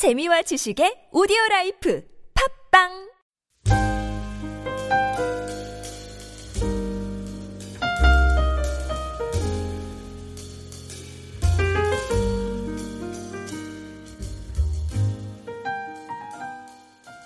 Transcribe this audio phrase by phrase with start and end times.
[0.00, 2.02] 재미와 지식의 오디오 라이프
[2.72, 2.88] 팟빵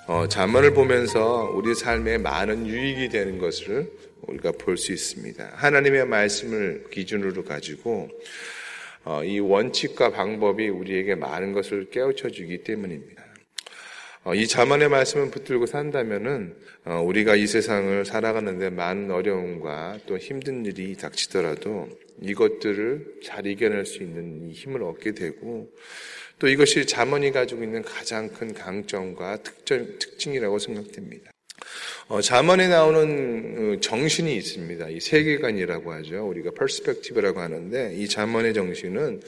[0.09, 3.89] 어, 잠언을 보면서 우리 삶에 많은 유익이 되는 것을
[4.23, 5.53] 우리가 볼 수 있습니다.
[5.55, 8.64] 하나님의 말씀을 기준으로 가지고 어,
[9.25, 13.25] 이 원칙과 방법이 우리에게 많은 것을 깨우쳐 주기 때문입니다.
[14.25, 20.65] 어, 이 잠언의 말씀을 붙들고 산다면은 어, 우리가 이 세상을 살아가는데 많은 어려움과 또 힘든
[20.65, 21.91] 일이 닥치더라도
[22.23, 25.71] 이것들을 잘 이겨낼 수 있는 힘을 얻게 되고
[26.39, 31.34] 또 이것이 잠언이 가지고 있는 가장 큰 강점과 특징, 특징이라고 생각됩니다.
[32.09, 34.89] 어, 잠언에 나오는 정신이 있습니다.
[34.91, 36.29] 이 세계관이라고 하죠.
[36.29, 39.21] 우리가 perspective라고 하는데 이 잠언의 정신은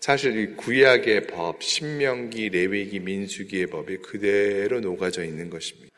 [0.00, 5.92] 사실 이 구약의 법, 신명기, 레위기, 민수기의 법이 그대로 녹아져 있는 것입니다.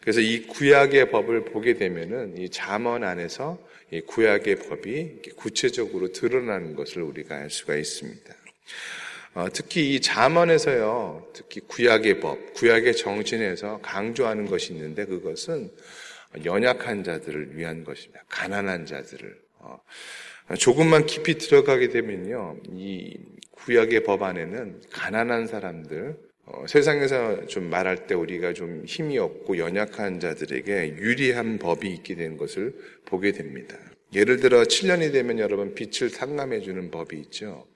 [0.00, 3.58] 그래서 이 구약의 법을 보게 되면은 이 잠언 안에서
[3.92, 8.34] 이 구약의 법이 구체적으로 드러나는 것을 우리가 알 수가 있습니다.
[9.34, 15.70] 어, 특히 이 잠언에서요, 특히 구약의 법, 구약의 정신에서 강조하는 것이 있는데 그것은
[16.44, 18.24] 연약한 자들을 위한 것입니다.
[18.28, 19.38] 가난한 자들을.
[19.60, 19.78] 어,
[20.58, 23.18] 조금만 깊이 들어가게 되면요, 이
[23.52, 30.18] 구약의 법 안에는 가난한 사람들, 어, 세상에서 좀 말할 때 우리가 좀 힘이 없고 연약한
[30.18, 33.76] 자들에게 유리한 법이 있게 되는 것을 보게 됩니다.
[34.12, 37.68] 예를 들어 7년이 되면 여러분 빛을 탕감해 주는 법이 있죠.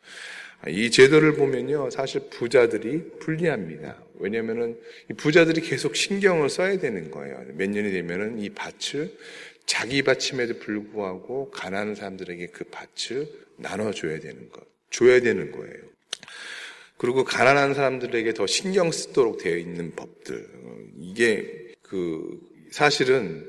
[0.68, 4.02] 이 제도를 보면요, 사실 부자들이 불리합니다.
[4.18, 4.78] 왜냐면은
[5.16, 7.44] 부자들이 계속 신경을 써야 되는 거예요.
[7.54, 9.16] 몇 년이 되면은 이 밭을
[9.66, 15.94] 자기 밭임에도 불구하고 가난한 사람들에게 그 밭을 나눠줘야 되는 것, 줘야 되는 거예요.
[16.96, 20.48] 그리고 가난한 사람들에게 더 신경 쓰도록 되어 있는 법들.
[21.00, 23.46] 이게 그 사실은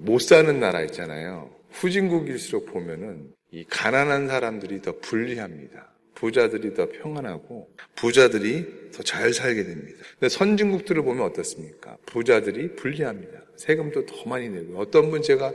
[0.00, 1.54] 못 사는 나라 있잖아요.
[1.70, 5.92] 후진국일수록 보면은 이 가난한 사람들이 더 불리합니다.
[6.18, 9.98] 부자들이 더 평안하고 부자들이 더 잘 살게 됩니다.
[10.18, 11.96] 근데 선진국들을 보면 어떻습니까?
[12.06, 13.44] 부자들이 불리합니다.
[13.56, 15.52] 세금도 더 많이 내고 어떤 분 제가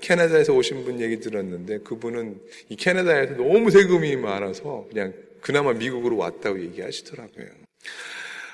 [0.00, 2.40] 캐나다에서 오신 분 얘기 들었는데 그분은
[2.70, 5.12] 이 캐나다에서 너무 세금이 많아서 그냥
[5.42, 7.46] 그나마 미국으로 왔다고 얘기하시더라고요.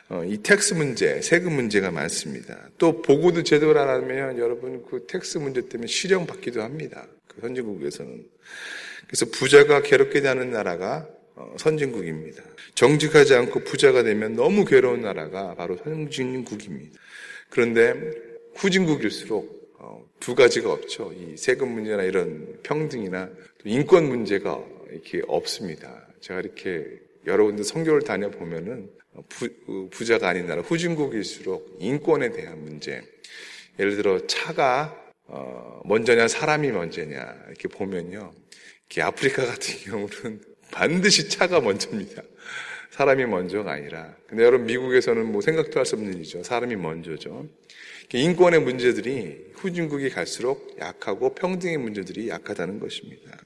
[0.08, 2.68] 어, 이 tax 문제, 세금 문제가 많습니다.
[2.78, 7.06] 또 보고도 제대로 안 하면 여러분 그 tax 문제 때문에 실형 받기도 합니다.
[7.28, 8.26] 그 선진국에서는.
[9.06, 11.21] 그래서 부자가 괴롭게 되는 나라가 어,
[11.56, 12.42] 선진국입니다.
[12.74, 16.98] 정직하지 않고 부자가 되면 너무 괴로운 나라가 바로 선진국입니다.
[17.50, 17.94] 그런데
[18.54, 21.12] 후진국일수록 어, 두 가지가 없죠.
[21.12, 23.28] 이 세금 문제나 이런 평등이나
[23.64, 26.06] 인권 문제가 이렇게 없습니다.
[26.20, 28.90] 제가 이렇게 여러 군데 성교를 다녀보면은
[29.28, 33.02] 부, 부자가 아닌 나라 후진국일수록 인권에 대한 문제
[33.78, 38.32] 예를 들어 차가 어, 먼저냐 사람이 먼저냐 이렇게 보면요
[38.88, 42.22] 이렇게 아프리카 같은 경우는 반드시 차가 먼저입니다.
[42.90, 44.14] 사람이 먼저가 아니라.
[44.26, 46.42] 근데 여러분 미국에서는 뭐 생각도 할 수 없는 일이죠.
[46.42, 47.46] 사람이 먼저죠.
[48.12, 53.38] 인권의 문제들이 후진국이 갈수록 약하고 평등의 문제들이 약하다는 것입니다.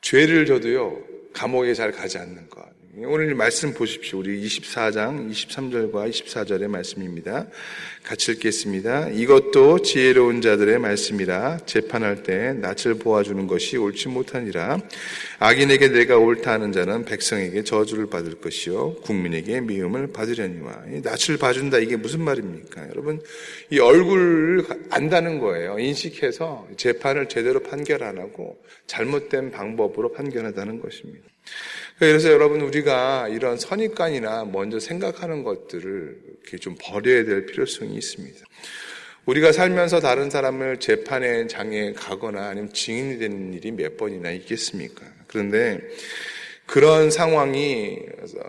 [0.00, 2.68] 죄를 져도요 감옥에 잘 가지 않는 것.
[2.96, 4.18] 오늘 말씀 보십시오.
[4.18, 7.46] 우리 24장 23절과 24절의 말씀입니다.
[8.02, 9.08] 같이 읽겠습니다.
[9.10, 14.78] 이것도 지혜로운 자들의 말씀이라 재판할 때 낯을 보아주는 것이 옳지 못하니라.
[15.38, 20.84] 악인에게 내가 옳다 하는 자는 백성에게 저주를 받을 것이요 국민에게 미움을 받으려니와.
[21.02, 22.88] 낯을 봐준다 이게 무슨 말입니까?
[22.88, 23.20] 여러분
[23.70, 25.78] 이 얼굴을 안다는 거예요.
[25.78, 31.30] 인식해서 재판을 제대로 판결 안 하고 잘못된 방법으로 판결하다는 것입니다.
[31.98, 38.38] 그래서 여러분 우리가 이런 선입관이나 먼저 생각하는 것들을 이렇게 좀 버려야 될 필요성이 있습니다.
[39.26, 45.04] 우리가 살면서 다른 사람을 재판의 장에 가거나 아니면 증인이 되는 일이 몇 번이나 있겠습니까?
[45.26, 45.80] 그런데
[46.66, 47.98] 그런 상황이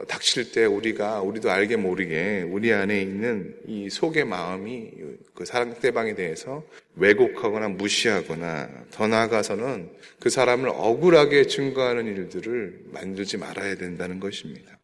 [0.07, 4.92] 닥칠 때 우리가 우리도 알게 모르게 우리 안에 있는 이 속의 마음이
[5.33, 6.63] 그 상대방에 대해서
[6.98, 9.89] 왜곡하거나 무시하거나 더 나아가서는
[10.19, 14.77] 그 사람을 억울하게 증거하는 일들을 만들지 말아야 된다는 것입니다.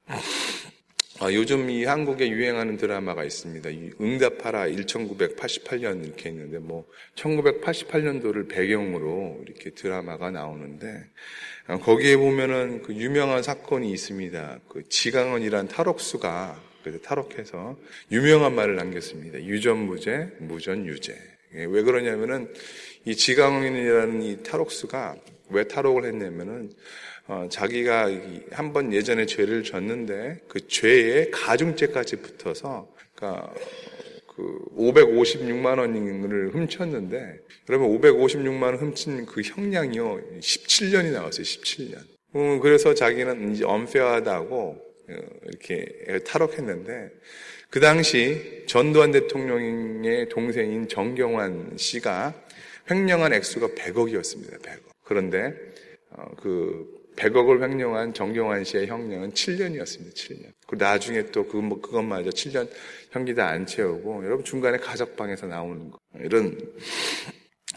[1.19, 3.67] 아, 요즘 이 한국에 유행하는 드라마가 있습니다.
[3.99, 6.85] 응답하라 1988년 이렇게 있는데 뭐
[7.15, 11.05] 1988년도를 배경으로 이렇게 드라마가 나오는데
[11.65, 14.59] 아, 거기에 보면은 그 유명한 사건이 있습니다.
[14.67, 17.79] 그 지강원이란 탈옥수가 그래서 탈옥해서
[18.11, 19.43] 유명한 말을 남겼습니다.
[19.43, 21.13] 유전무죄, 무전유죄.
[21.55, 22.53] 예, 왜 그러냐면은
[23.05, 25.15] 이 지강원이라는 이 탈옥수가
[25.49, 26.71] 왜 탈옥을 했냐면은
[27.27, 28.09] 어, 자기가
[28.51, 33.53] 한 번 예전에 죄를 졌는데 그 죄에 가중죄까지 붙어서 그러니까
[34.35, 41.97] 그 556만 원을 훔쳤는데 그러면 556만 원 훔친 그 형량이요 17년이 나왔어요 17년.
[42.33, 44.55] 어, 그래서 자기는 이제 엄폐하다고
[45.09, 45.15] 어,
[45.47, 47.09] 이렇게 탈옥했는데
[47.69, 52.33] 그 당시 전두환 대통령의 동생인 정경환 씨가
[52.89, 54.61] 횡령한 액수가 100억이었습니다.
[54.61, 54.79] 100억.
[55.03, 55.53] 그런데
[56.11, 60.13] 어, 그 100억을 횡령한 정경환 씨의 형량은 7년이었습니다.
[60.13, 60.51] 7년.
[60.67, 62.69] 그 나중에 또 그, 뭐, 그것마저 7년
[63.11, 66.57] 형기 다안 채우고 여러분 중간에 가석방에서 나오는 거 이런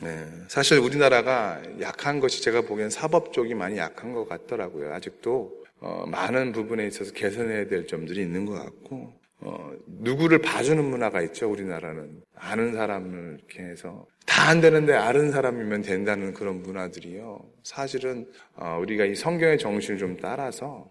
[0.02, 4.92] 네, 사실 우리나라가 약한 것이 제가 보기엔 사법 쪽이 많이 약한 것 같더라고요.
[4.94, 11.22] 아직도 어, 많은 부분에 있어서 개선해야 될 점들이 있는 것 같고 어, 누구를 봐주는 문화가
[11.22, 12.22] 있죠, 우리나라는.
[12.34, 14.06] 아는 사람을 이렇게 해서.
[14.26, 17.40] 다 안 되는데 아는 사람이면 된다는 그런 문화들이요.
[17.62, 20.88] 사실은, 어, 우리가 이 성경의 정신을 좀 따라서,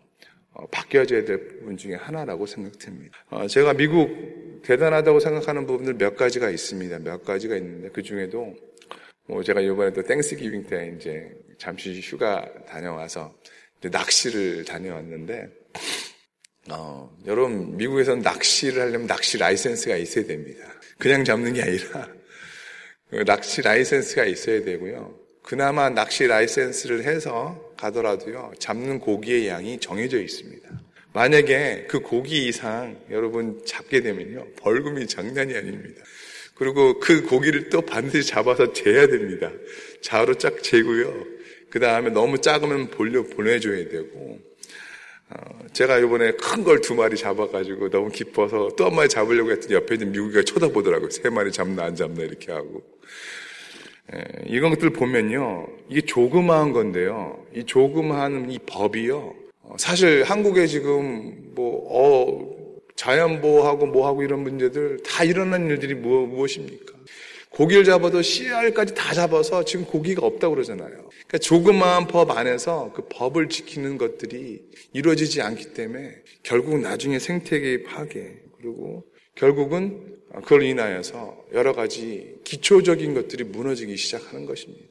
[0.54, 3.18] 어, 바뀌어져야 될 부분 중에 하나라고 생각됩니다.
[3.30, 7.00] 어, 제가 미국 대단하다고 생각하는 부분들 몇 가지가 있습니다.
[7.00, 8.56] 몇 가지가 있는데, 그 중에도,
[9.28, 13.34] 뭐 제가 이번에 또 Thanksgiving 때 이제 잠시 휴가 다녀와서
[13.82, 15.48] 낚시를 다녀왔는데,
[16.70, 20.62] 어, 여러분, 미국에서는 낚시를 하려면 낚시 라이센스가 있어야 됩니다.
[20.98, 22.10] 그냥 잡는 게 아니라,
[23.10, 25.18] 그 낚시 라이센스가 있어야 되고요.
[25.42, 30.70] 그나마 낚시 라이센스를 해서 가더라도요, 잡는 고기의 양이 정해져 있습니다.
[31.14, 36.04] 만약에 그 고기 이상 여러분 잡게 되면요, 벌금이 장난이 아닙니다.
[36.54, 39.50] 그리고 그 고기를 또 반드시 잡아서 재야 됩니다.
[40.02, 41.26] 자로 쫙 재고요.
[41.70, 44.49] 그 다음에 너무 작으면 볼려 보내줘야 되고, 어,
[45.74, 49.96] 제가 이번에 큰 걸 두 마리 잡아가지고 너무 기뻐서 또 한 마리 잡으려고 했더니 옆에
[49.96, 51.10] 있는 미국이가 쳐다보더라고요.
[51.12, 52.82] 세 마리 잡나 안 잡나 이렇게 하고.
[54.16, 55.68] 예, 이런 것들 보면요.
[55.88, 57.46] 이게 조그마한 건데요.
[57.56, 59.36] 이 조그마한 이 법이요.
[59.62, 66.94] 어, 사실 한국에 지금 뭐, 어, 자연보호하고 뭐하고 이런 문제들 다 일어난 일들이 뭐, 무엇입니까?
[67.52, 70.90] 고기를 잡아도 씨알까지 다 잡아서 지금 고기가 없다고 그러잖아요.
[70.90, 74.62] 그러니까 조그마한 법 안에서 그 법을 지키는 것들이
[74.94, 79.06] 이루어지지 않기 때문에 결국 나중에 생태계의 파괴 그리고
[79.36, 84.86] 결국은 그걸 인하여서 여러 가지 기초적인 것들이 무너지기 시작하는 것입니다.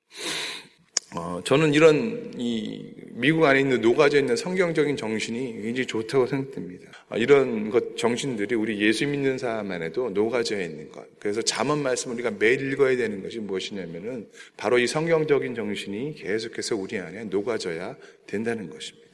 [1.14, 6.90] 어, 저는 이런 이 미국 안에 있는 녹아져 있는 성경적인 정신이 굉장히 좋다고 생각됩니다.
[7.08, 11.06] 어, 이런 것 정신들이 우리 예수 믿는 사람 안에도 녹아져 있는 것.
[11.19, 16.99] 그래서 잠언 말씀 우리가 매일 읽어야 되는 것이 무엇이냐면은 바로 이 성경적인 정신이 계속해서 우리
[16.99, 17.96] 안에 녹아져야
[18.26, 19.08] 된다는 것입니다.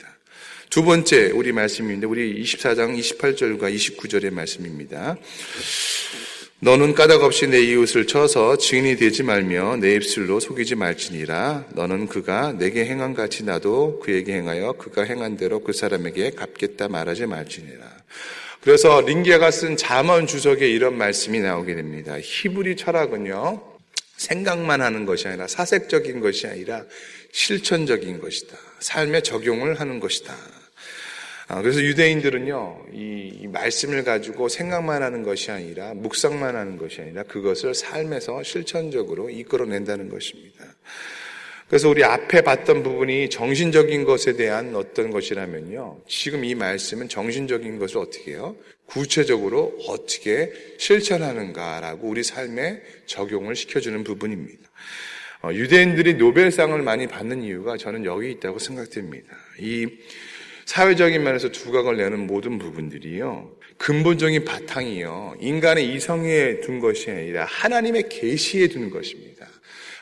[0.70, 5.16] 두 번째 우리 말씀인데 우리 24장 28절과 29절의 말씀입니다.
[6.64, 11.66] 너는 까닭 없이 내 이웃을 쳐서 증인이 되지 말며 내 입술로 속이지 말지니라.
[11.74, 17.26] 너는 그가 내게 행한 같이 나도 그에게 행하여 그가 행한 대로 그 사람에게 갚겠다 말하지
[17.26, 17.84] 말지니라.
[18.62, 22.16] 그래서 링게가 쓴 잠언 주석에 이런 말씀이 나오게 됩니다.
[22.18, 23.62] 히브리 철학은요,
[24.16, 26.84] 생각만 하는 것이 아니라 사색적인 것이 아니라
[27.30, 28.56] 실천적인 것이다.
[28.80, 30.34] 삶에 적용을 하는 것이다.
[31.46, 37.22] 아, 그래서 유대인들은요, 이, 이, 말씀을 가지고 생각만 하는 것이 아니라, 묵상만 하는 것이 아니라,
[37.24, 40.64] 그것을 삶에서 실천적으로 이끌어낸다는 것입니다.
[41.68, 47.98] 그래서 우리 앞에 봤던 부분이 정신적인 것에 대한 어떤 것이라면요, 지금 이 말씀은 정신적인 것을
[47.98, 48.56] 어떻게 해요?
[48.86, 54.62] 구체적으로 어떻게 실천하는가라고 우리 삶에 적용을 시켜주는 부분입니다.
[55.42, 59.34] 어, 유대인들이 노벨상을 많이 받는 이유가 저는 여기 있다고 생각됩니다.
[59.58, 59.86] 이
[60.66, 63.50] 사회적인 면에서 두각을 내는 모든 부분들이요.
[63.76, 65.36] 근본적인 바탕이요.
[65.40, 69.46] 인간의 이성에 둔 것이 아니라 하나님의 계시에 둔 것입니다.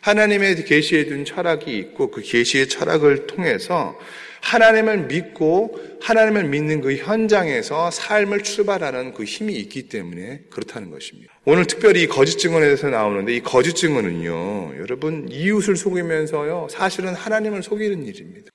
[0.02, 3.99] 하나님의 계시에 둔 철학이 있고 그 계시의 철학을 통해서
[4.42, 11.33] 하나님을 믿고 하나님을 믿는 그 현장에서 삶을 출발하는 그 힘이 있기 때문에 그렇다는 것입니다.
[11.45, 17.62] 오늘 특별히 이 거짓 증언에 대해서 나오는데 이 거짓 증언은요, 여러분 이웃을 속이면서요, 사실은 하나님을
[17.62, 18.51] 속이는 일입니다.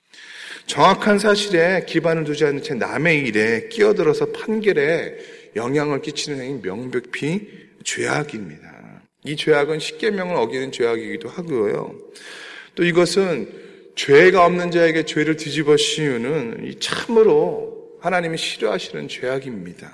[0.67, 5.15] 정확한 사실에 기반을 두지 않은 채 남의 일에 끼어들어서 판결에
[5.55, 7.47] 영향을 끼치는 행위 명백히
[7.83, 9.01] 죄악입니다.
[9.23, 11.97] 이 죄악은 십계명을 어기는 죄악이기도 하고요.
[12.75, 13.49] 또 이것은
[13.95, 19.91] 죄가 없는 자에게 죄를 뒤집어 씌우는 참으로 하나님이 싫어하시는 죄악입니다.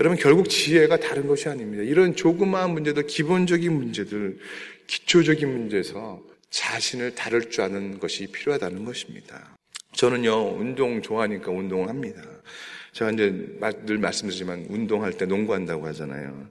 [0.00, 1.82] 여러분 결국 지혜가 다른 것이 아닙니다.
[1.82, 4.38] 이런 조그마한 문제도 기본적인 문제들,
[4.86, 9.53] 기초적인 문제에서 자신을 다룰 줄 아는 것이 필요하다는 것입니다.
[9.94, 12.22] 저는요, 운동 좋아하니까 운동을 합니다.
[12.92, 13.30] 제가 이제
[13.86, 16.48] 늘 말씀드리지만 운동할 때 농구한다고 하잖아요.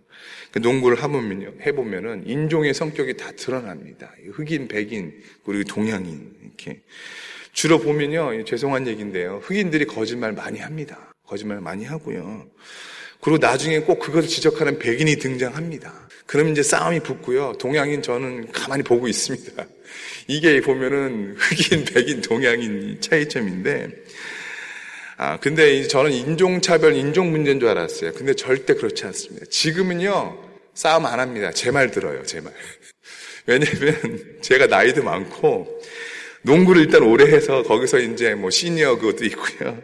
[0.51, 4.11] 그 농구를 해보면요, 해보면은 인종의 성격이 다 드러납니다.
[4.33, 5.13] 흑인, 백인,
[5.45, 6.81] 그리고 동양인, 이렇게.
[7.53, 9.39] 주로 보면요, 죄송한 얘기인데요.
[9.43, 11.13] 흑인들이 거짓말 많이 합니다.
[11.25, 12.47] 거짓말 많이 하고요.
[13.21, 16.09] 그리고 나중에 꼭 그것을 지적하는 백인이 등장합니다.
[16.25, 17.53] 그럼 이제 싸움이 붙고요.
[17.59, 19.65] 동양인 저는 가만히 보고 있습니다.
[20.27, 23.89] 이게 보면은 흑인, 백인, 동양인 차이점인데,
[25.17, 28.13] 아, 근데 저는 인종차별, 인종 문제인 줄 알았어요.
[28.13, 29.45] 근데 절대 그렇지 않습니다.
[29.49, 30.37] 지금은요,
[30.73, 31.51] 싸움 안 합니다.
[31.51, 32.51] 제 말 들어요, 제 말.
[33.45, 35.81] 왜냐면 제가 나이도 많고,
[36.43, 39.81] 농구를 일단 오래 해서 거기서 이제 뭐 시니어 그것도 있고요.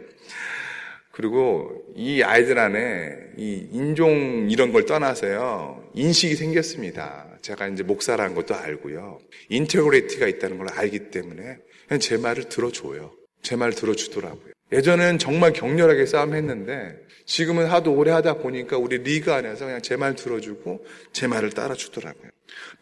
[1.20, 5.90] 그리고 이 아이들 안에 이 인종 이런 걸 떠나서요.
[5.92, 7.26] 인식이 생겼습니다.
[7.42, 9.18] 제가 이제 목사라는 것도 알고요.
[9.50, 13.12] integrity가 있다는 걸 알기 때문에 그냥 제 말을 들어줘요.
[13.42, 14.52] 제 말을 들어주더라고요.
[14.72, 16.96] 예전에는 정말 격렬하게 싸움했는데
[17.26, 22.30] 지금은 하도 오래 하다 보니까 우리 리그 안에서 그냥 제 말 들어주고 제 말을 따라주더라고요.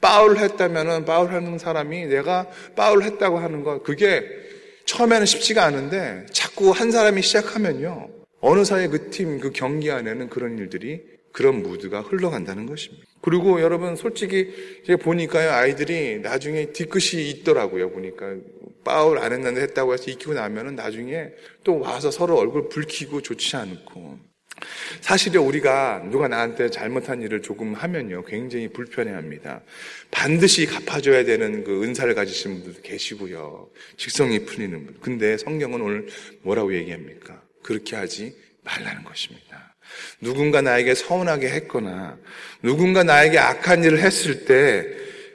[0.00, 4.22] 빠울을 했다면은 빠울 하는 사람이 내가 빠울 했다고 하는 거 그게
[4.84, 8.17] 처음에는 쉽지가 않은데 자꾸 한 사람이 시작하면요.
[8.40, 11.02] 어느 사이에 그 팀, 그 경기 안에는 그런 일들이
[11.32, 13.04] 그런 무드가 흘러간다는 것입니다.
[13.20, 18.36] 그리고 여러분 솔직히 제가 보니까요 아이들이 나중에 뒤끝이 있더라고요 보니까
[18.84, 21.28] 빠울 안 했는데 했다고 해서 익히고 나면은 나중에
[21.64, 24.18] 또 와서 서로 얼굴 붉히고 좋지 않고
[25.00, 29.62] 사실은 우리가 누가 나한테 잘못한 일을 조금 하면요 굉장히 불편해합니다.
[30.10, 34.96] 반드시 갚아줘야 되는 그 은사를 가지신 분들도 계시고요 직성이 풀리는 분.
[35.00, 36.06] 근데 성경은 오늘
[36.42, 37.47] 뭐라고 얘기합니까?
[37.68, 38.34] 그렇게 하지
[38.64, 39.76] 말라는 것입니다.
[40.22, 42.18] 누군가 나에게 서운하게 했거나
[42.62, 44.86] 누군가 나에게 악한 일을 했을 때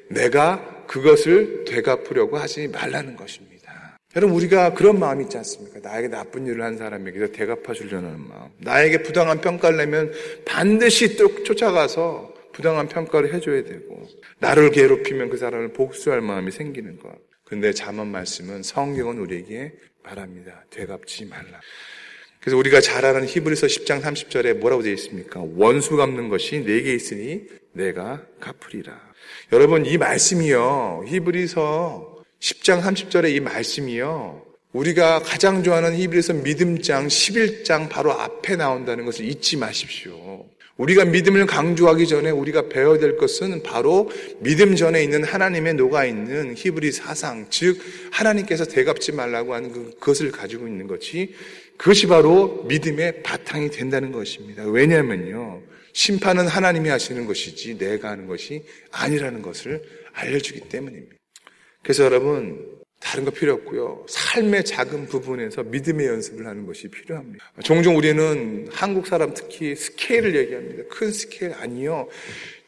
[0.10, 4.00] 내가 그것을 되갚으려고 하지 말라는 것입니다.
[4.16, 5.80] 여러분 우리가 그런 마음이 있지 않습니까?
[5.88, 8.50] 나에게 나쁜 일을 한 사람에게 되갚아 주려는 마음.
[8.58, 10.12] 나에게 부당한 평가를 내면
[10.44, 14.08] 반드시 또 쫓아가서 부당한 평가를 해줘야 되고
[14.40, 17.12] 나를 괴롭히면 그 사람을 복수할 마음이 생기는 것.
[17.44, 19.74] 근데 잠언 말씀은 성경은 우리에게
[20.04, 20.66] 말합니다.
[20.72, 21.60] 되갚지 말라.
[22.44, 25.42] 그래서 우리가 잘 아는 히브리서 10장 30절에 뭐라고 되어 있습니까?
[25.56, 29.00] 원수 갚는 것이 내게 있으니 내가 갚으리라.
[29.54, 31.06] 여러분 이 말씀이요.
[31.08, 34.42] 히브리서 10장 30절에 이 말씀이요.
[34.74, 40.46] 우리가 가장 좋아하는 히브리서 믿음장 11장 바로 앞에 나온다는 것을 잊지 마십시오.
[40.76, 44.10] 우리가 믿음을 강조하기 전에 우리가 배워야 될 것은 바로
[44.40, 47.80] 믿음 전에 있는 하나님의 녹아 있는 히브리 사상, 즉
[48.12, 51.36] 하나님께서 되갚지 말라고 하는 그, 그것을 가지고 있는 것이
[51.78, 54.64] 그것이 바로 믿음의 바탕이 된다는 것입니다.
[54.64, 55.62] 왜냐하면요.
[55.94, 59.82] 심판은 하나님이 하시는 것이지 내가 하는 것이 아니라는 것을
[60.14, 61.16] 알려주기 때문입니다.
[61.84, 64.06] 그래서 여러분, 다른 거 필요 없고요.
[64.08, 67.52] 삶의 작은 부분에서 믿음의 연습을 하는 것이 필요합니다.
[67.64, 70.84] 종종 우리는 한국 사람 특히 스케일을 얘기합니다.
[70.90, 72.08] 큰 스케일 아니요.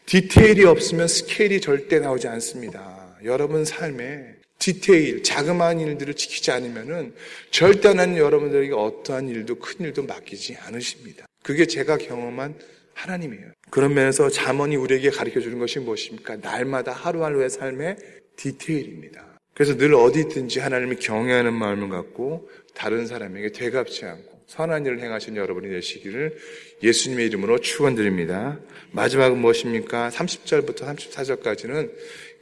[0.06, 3.16] 디테일이 없으면 스케일이 절대 나오지 않습니다.
[3.24, 7.14] 여러분 삶에 디테일, 자그마한 일들을 지키지 않으면은
[7.52, 11.26] 절대 는 여러분들에게 어떠한 일도 큰 일도 맡기지 않으십니다.
[11.44, 12.56] 그게 제가 경험한
[12.94, 13.52] 하나님이에요.
[13.70, 16.38] 그런 면에서 잠언이 우리에게 가르쳐 주는 것이 무엇입니까?
[16.38, 17.98] 날마다 하루하루의 삶의
[18.38, 19.40] 디테일입니다.
[19.54, 25.38] 그래서 늘 어디 있든지 하나님을 경외하는 마음을 갖고 다른 사람에게 되갚지 않고 선한 일을 행하신
[25.38, 26.38] 여러분이 되시기를
[26.84, 28.60] 예수님의 이름으로 축원드립니다.
[28.92, 30.10] 마지막은 무엇입니까?
[30.10, 31.92] 30절부터 34절까지는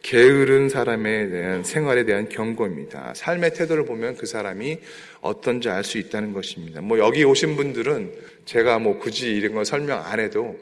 [0.04, 3.14] 게으른 사람에 대한 생활에 대한 경고입니다.
[3.16, 4.78] 삶의 태도를 보면 그 사람이
[5.22, 6.82] 어떤지 알 수 있다는 것입니다.
[6.82, 8.14] 뭐 여기 오신 분들은
[8.46, 10.60] 제가 뭐 굳이 이런 거 설명 안 해도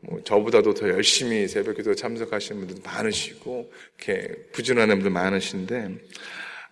[0.00, 5.88] 뭐 저보다도 더 열심히 새벽 기도 참석하시는 분들도 많으시고 이렇게 부진하는 분들 많으신데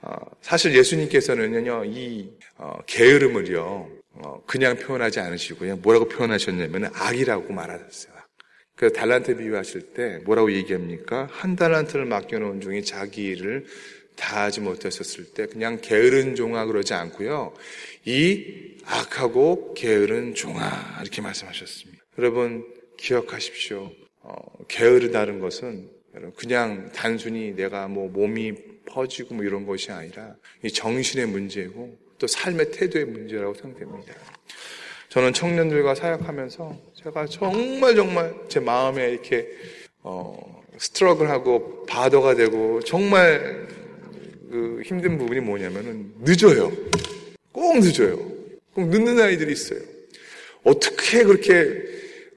[0.03, 8.20] 어, 사실 예수님께서는요 이 어, 게으름을요 어, 그냥 표현하지 않으시고요 뭐라고 표현하셨냐면 악이라고 말하셨어요.
[8.81, 11.29] 그 달란트 비유하실 때 뭐라고 얘기합니까?
[11.31, 13.67] 한 달란트를 맡겨놓은 중에 자기 일을
[14.17, 17.53] 다 하지 못하셨을 때 그냥 게으른 종아 그러지 않고요.
[18.07, 22.03] 이 악하고 게으른 종아 이렇게 말씀하셨습니다.
[22.17, 22.65] 여러분
[22.97, 23.93] 기억하십시오.
[24.23, 24.35] 어,
[24.67, 25.91] 게으르다는 것은
[26.37, 28.55] 그냥 단순히 내가 뭐 몸이
[28.87, 34.15] 퍼지고 뭐 이런 것이 아니라 이 정신의 문제고 또 삶의 태도의 문제라고 생각됩니다.
[35.11, 39.49] 저는 청년들과 사역하면서 제가 정말 정말 제 마음에 이렇게
[40.05, 43.67] 어, 스트러글하고 바더가 되고 정말
[44.49, 46.73] 그 힘든 부분이 뭐냐면은 늦어요.
[47.51, 48.17] 꼭 늦어요.
[48.73, 49.81] 꼭 늦는 아이들이 있어요.
[50.63, 51.83] 어떻게 그렇게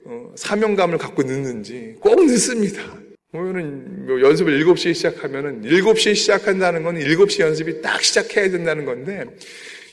[0.04, 2.82] 어, 사명감을 갖고 늦는지 꼭 늦습니다.
[3.30, 9.26] 보면은 뭐 연습을 7시에 시작하면은 7시에 시작한다는 건 7시 연습이 딱 시작해야 된다는 건데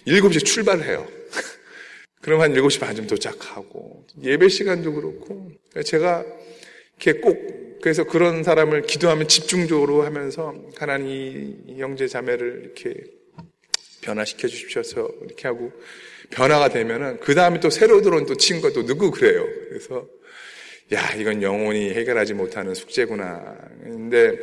[0.08, 1.08] 7시에 출발을 해요.
[2.22, 5.52] 그럼 한 7시 반쯤 도착하고 예배 시간도 그렇고
[5.86, 6.24] 제가
[6.98, 12.94] 이렇게 꼭 그래서 그런 사람을 기도하면 집중적으로 하면서 하나님 형제 자매를 이렇게
[14.02, 14.84] 변화시켜 주십시오.
[15.26, 15.72] 이렇게 하고
[16.30, 19.46] 변화가 되면은 그 다음에 또 새로 들어온 또 친구가 또 누구 그래요.
[19.70, 20.08] 그래서
[20.94, 23.58] 야 이건 영원히 해결하지 못하는 숙제구나.
[23.84, 24.38] 근데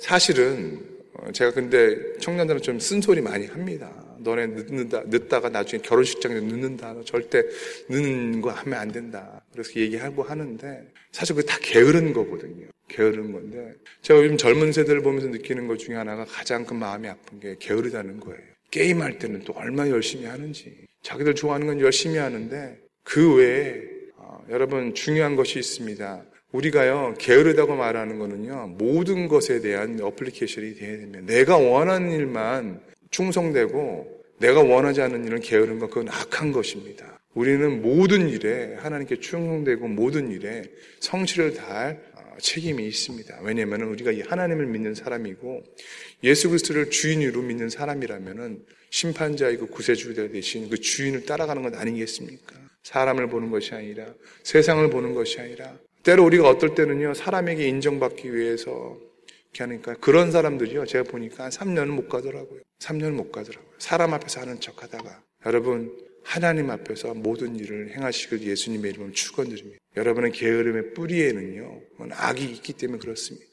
[0.00, 0.91] 사실은 어,
[1.32, 3.92] 제가 근데 청년들은 좀 쓴소리 많이 합니다.
[4.18, 6.92] 너네 늦는다, 늦다가 나중에 결혼식장에 늦는다.
[6.94, 7.42] 너 절대
[7.88, 9.44] 늦는 거 하면 안 된다.
[9.52, 12.66] 그래서 얘기하고 하는데 사실 그게 다 게으른 거거든요.
[12.88, 17.40] 게으른 건데 제가 요즘 젊은 세대를 보면서 느끼는 것 중에 하나가 가장 큰 마음이 아픈
[17.40, 18.40] 게 게으르다는 거예요.
[18.70, 23.82] 게임할 때는 또 얼마나 열심히 하는지 자기들 좋아하는 건 열심히 하는데 그 외에
[24.16, 26.24] 어, 여러분 중요한 것이 있습니다.
[26.52, 31.20] 우리가요 게으르다고 말하는 거는요 모든 것에 대한 어플리케이션이 돼야 됩니다.
[31.26, 32.80] 내가 원하는 일만
[33.10, 37.20] 충성되고 내가 원하지 않는 일은 게으른 것 그건 악한 것입니다.
[37.34, 40.64] 우리는 모든 일에 하나님께 충성되고 모든 일에
[41.00, 43.40] 성실을 다할 어, 책임이 있습니다.
[43.42, 45.62] 왜냐하면 우리가 하나님을 믿는 사람이고
[46.24, 52.56] 예수 그리스도를 주인으로 믿는 사람이라면은 심판자이고 구세주가 되신 그 주인을 따라가는 것 아니겠습니까?
[52.82, 54.06] 사람을 보는 것이 아니라
[54.42, 58.98] 세상을 보는 것이 아니라 때로 우리가 어떨 때는요 사람에게 인정받기 위해서
[59.52, 62.60] 이렇게 하니까 그런 사람들이요 제가 보니까 3년을 못 가더라고요.
[62.80, 63.72] 3년을 못 가더라고요.
[63.78, 69.78] 사람 앞에서 하는 척 하다가 여러분 하나님 앞에서 모든 일을 행하시길 예수님의 이름으로 축원드립니다.
[69.96, 71.80] 여러분의 게으름의 뿌리에는요
[72.10, 73.46] 악이 있기 때문에 그렇습니다.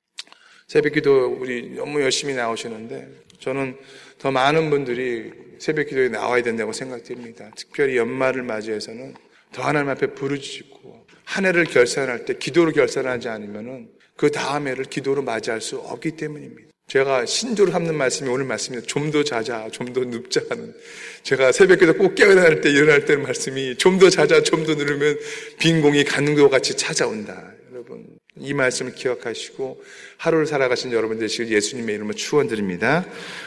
[0.68, 3.75] 새벽기도 우리 너무 열심히 나오시는데 저는
[4.20, 7.51] 더 많은 분들이 새벽기도에 나와야 된다고 생각됩니다.
[7.56, 9.15] 특별히 연말을 맞이해서는
[9.51, 10.99] 더 하나님 앞에 부르짖고
[11.29, 16.69] 한 해를 결산할 때 기도로 결산하지 않으면은 그 다음 해를 기도로 맞이할 수 없기 때문입니다.
[16.88, 20.74] 제가 신조를 삼는 말씀이 오늘 말씀이 좀더 자자, 좀 더 눕자 하는
[21.21, 25.19] 제가 새벽기도 꼭 깨어날 때 일어날 때 말씀이 좀 더 자자, 좀 더 누르면
[25.59, 27.53] 빈 공이 가는 것 같이 찾아온다.
[27.71, 29.83] 여러분 이 말씀을 기억하시고
[30.17, 33.05] 하루를 살아가신 여러분 되시길 예수님의 이름으로 축원드립니다.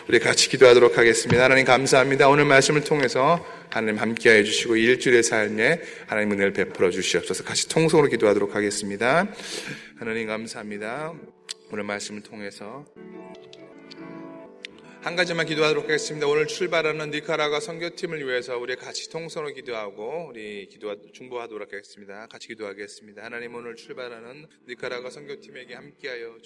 [0.08, 1.44] 우리 같이 기도하도록 하겠습니다.
[1.44, 2.28] 하나님 감사합니다.
[2.28, 7.42] 오늘 말씀을 통해서 하나님 함께해 주시고 일주일의 삶에 하나님 은혜를 베풀어 주시옵소서.
[7.44, 9.26] 같이 통성으로 기도하도록 하겠습니다.
[9.98, 11.14] 하나님 감사합니다.
[11.72, 12.84] 오늘 말씀을 통해서
[15.02, 16.28] 한 가지만 기도하도록 하겠습니다.
[16.28, 22.28] 오늘 출발하는 니카라가 선교팀을 위해서 우리 같이 통성으로 기도하고 우리 기도 중보하도록 하겠습니다.
[22.28, 23.24] 같이 기도하겠습니다.
[23.24, 26.36] 하나님 오늘 출발하는 니카라가 선교팀에게 함께하여